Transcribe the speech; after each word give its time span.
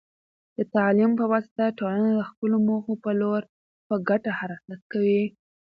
د 0.57 0.59
تعلیم 0.75 1.11
په 1.19 1.25
واسطه، 1.31 1.63
ټولنه 1.79 2.09
د 2.13 2.21
خپلو 2.29 2.55
موخو 2.67 2.93
په 3.03 3.11
لور 3.21 3.41
په 3.87 3.95
ګډه 4.07 4.31
حرکت 4.39 4.81
کوي. 4.91 5.23